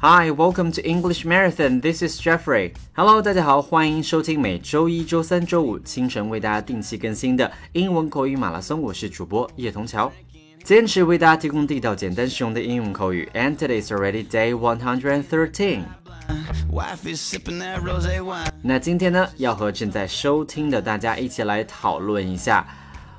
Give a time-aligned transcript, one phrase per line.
[0.00, 1.80] Hi, welcome to English Marathon.
[1.80, 2.72] This is Jeffrey.
[2.94, 8.80] Hello，大家好，欢迎收听每周一周三、周五清晨为大家定期更新的英文口语马拉松。
[8.80, 10.12] 我是主播叶童桥，
[10.62, 13.28] 坚持为大家提供地道、简单、实用的英文口语。
[13.34, 15.80] And today is already day one hundred and thirteen.
[18.62, 22.64] 那今天呢，要和正在收听的大家一起来讨论一下。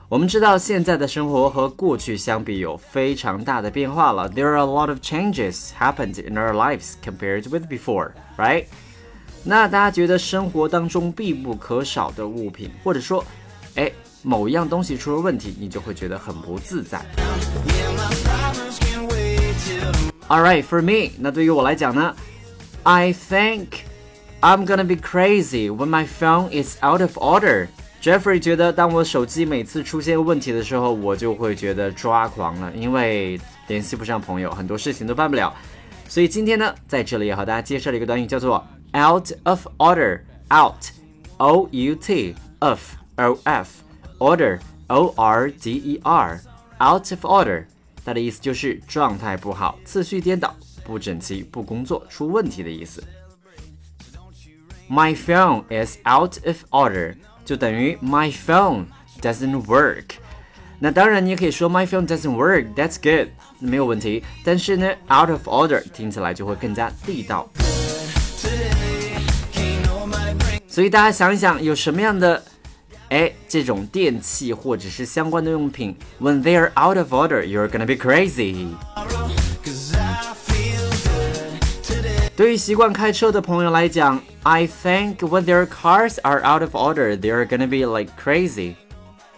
[0.08, 4.28] 我们知道现在的生活和过去相比有非常大的变化了。
[4.30, 8.66] There are a lot of changes happened in our lives compared with before, right?
[9.42, 13.24] 那大家觉得生活当中必不可少的物品，或者说，
[13.74, 13.90] 哎，
[14.22, 17.04] 某一样东西出了问题，你就会觉得很不自在。
[20.28, 22.14] All right, for me，那对于我来讲呢，
[22.84, 23.66] I think
[24.40, 27.68] I'm gonna be crazy when my phone is out of order.
[28.01, 35.53] Jeffrey 觉得，当我手机每次出现问题的时候，我就会觉得抓狂了，因为联系不上朋友，很多事情都办不了。
[36.07, 40.21] 所以今天呢，在这里也和大家介绍了一个短语，叫做 out of order。
[40.51, 47.65] out，o u t，of，o f，order，o r d e r，out of order，
[48.03, 53.03] 它的意思就是状态不好、次序颠倒、不整齐、不工作、出问题的意思。
[54.89, 57.15] My phone is out of order.
[57.49, 58.85] 就等于 my phone
[59.23, 60.03] doesn't work。
[60.77, 64.23] 那当然，你也可以说 my phone doesn't work，that's good，没有问题。
[64.43, 67.49] 但是呢，out of order 听起来就会更加地道。
[70.67, 72.43] 所以大家想一想，有什么样的
[73.09, 78.67] 哎这种电器或者是相关的用品，when they are out of order，you're gonna be crazy。
[82.39, 88.75] 对于习惯开车的朋友来讲，I think when their cars are out of order, they're gonna be like crazy。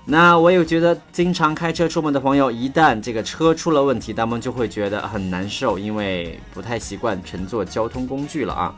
[0.05, 8.75] 那我有觉得，经常开车出门的朋友，一旦这个车出了问题，他们就会觉得很难受，因为不太习惯乘坐交通工具了啊。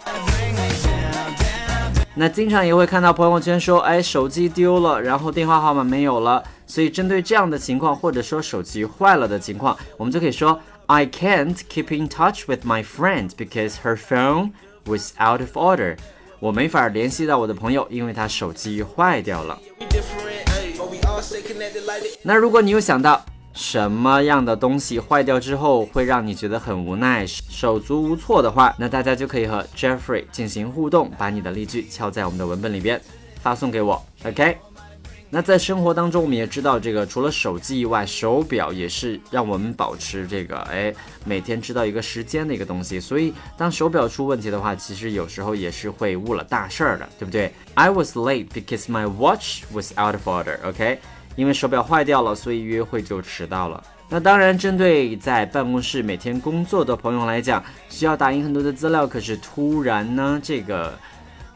[2.15, 6.41] 那经常也会看到朋友圈说，哎，手机丢了，然后电话号码没有了。
[6.65, 10.57] 所以针对这样的情况，或者说手机坏了的情况，我们就可以说。
[10.87, 14.51] I can't keep in touch with my friend because her phone
[14.85, 15.97] was out of order.
[16.39, 19.59] 我没法联系到我的朋友，因为他手机坏掉了。
[22.23, 23.23] 那如果你有想到
[23.53, 32.99] 什么样的东西坏掉之后会让你觉得很无奈、手足无措的话，那大家就可以和 Jeffrey 进行互动，把你的例句敲在我们的文本里边，
[33.41, 34.05] 发送给我。
[34.25, 34.72] OK。
[35.33, 40.93] 那在生活当中，我们也知道，这个除了手机以外，手表也是让我们保持这个，哎，
[41.25, 42.99] 每天知道一个时间的一个东西。
[42.99, 50.59] 所以，当手表出问题的话，其实有时候也是会误了大事儿的，对不对？I was late because my watch was out of order.
[50.63, 50.99] OK，
[51.35, 53.83] 因为手表坏掉了，所以约会就迟到了。
[54.09, 60.93] 那当然，针对在办公室每天工作的朋友来讲，需要打印很多的资料，可是突然呢，这个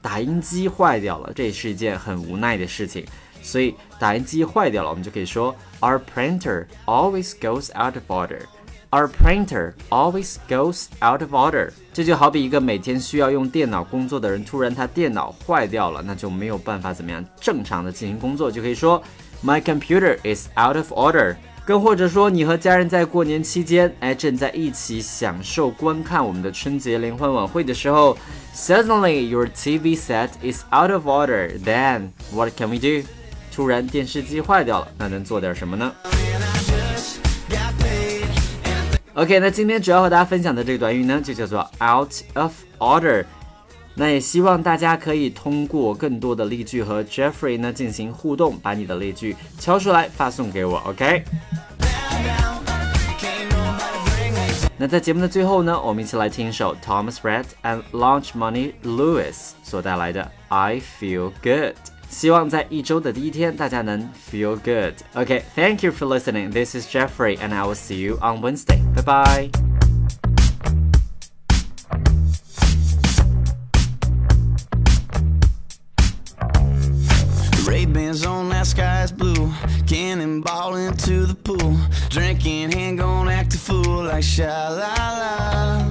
[0.01, 3.05] 打印机坏掉了，这也是一件很无奈的事情。
[3.46, 8.42] 所以打印机坏掉了，我们就可以说 Our printer always goes out of order.
[8.90, 11.70] Our printer always goes out of order.
[11.92, 19.02] 这就好比一个每天需要用电脑工作的人，突然他电脑坏掉了，那就没有办法怎么样正常的进行工作，就可以说
[19.42, 21.36] My computer is out of order.
[21.64, 28.18] 更或者说，你和家人在过年期间，哎，正在一起享受观看我们的春节联欢晚会的时候，
[28.54, 31.56] Suddenly your TV set is out of order.
[31.58, 33.06] Then what can we do?
[33.57, 35.91] 突然电视机坏掉了，那能做点什么呢
[39.15, 43.25] ？OK，那今天主要和大家分享的这个短语呢，就叫做 out of order。
[43.95, 50.77] 那也希望大家可以通过更多的例句和 Jeffrey 呢进行互动，把你的例句敲出来发送给我。
[50.85, 51.23] OK。
[54.77, 61.73] 那在节目的最后呢，我们一起来听一首 Thomas Rhett and Launch Money Lewis 所带来的 I Feel Good。
[62.08, 64.94] 希望在一周的第一天，大家能 feel good.
[65.14, 66.50] Okay, thank you for listening.
[66.50, 68.80] This is Jeffrey, and I will see you on Wednesday.
[68.94, 69.50] Bye bye.
[77.64, 79.50] Ray-Bans on that sky's blue
[79.86, 81.78] Cannonball into the pool
[82.10, 85.86] Drinking, hand gonna act a fool like sha-la-la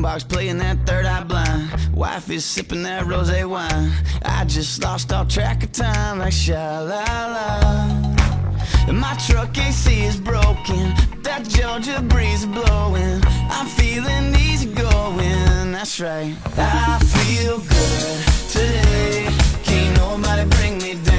[0.00, 3.92] Boombox playing that third eye blind Wife is sipping that rose wine.
[4.24, 7.04] I just lost all track of time, like sha la
[7.34, 8.92] la.
[8.92, 13.20] My truck AC is broken, that Georgia breeze blowing.
[13.50, 16.34] I'm feeling easy going, that's right.
[16.56, 19.28] I feel good today.
[19.64, 21.09] Can't nobody bring me down,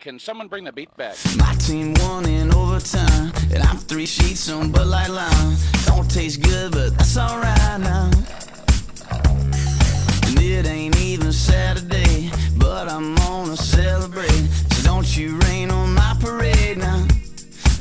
[0.00, 1.16] can someone bring the beat back?
[1.36, 5.56] My team won in overtime, and I'm three sheets on Bud Light Lime.
[5.86, 8.10] Don't taste good, but that's alright now.
[10.26, 14.46] And it ain't even Saturday, but I'm gonna celebrate.
[14.72, 17.06] So don't you rain on my parade now.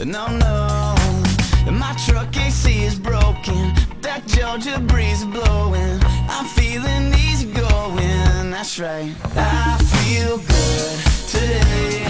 [0.03, 0.95] No, no.
[1.71, 5.99] My truck AC is broken, that Georgia breeze blowing.
[6.29, 9.13] I'm feeling easy going, that's right.
[9.35, 12.06] I feel good today.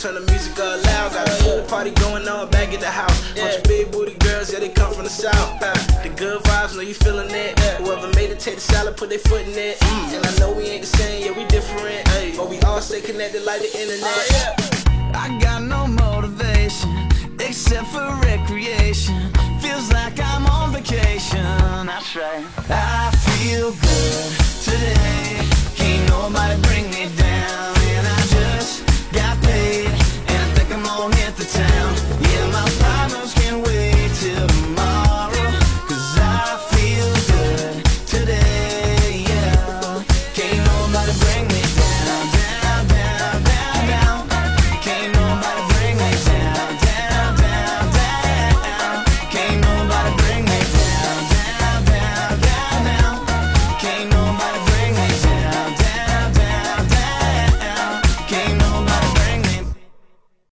[0.00, 1.12] turn the music up loud.
[1.12, 3.20] Got a pool party going on back at the house.
[3.34, 5.60] Bunch of big booty girls, yeah, they come from the south.
[5.60, 7.58] The good vibes, know you feeling it.
[7.80, 9.78] Whoever made it, take the salad, put their foot in it.
[9.78, 10.16] Mm.
[10.16, 12.04] And I know we ain't the same, yeah, we different.
[12.36, 14.08] But we all stay connected like the internet.
[14.08, 17.08] Oh, I got no motivation
[17.38, 18.89] except for recreation.